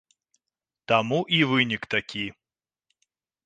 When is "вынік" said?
1.51-1.83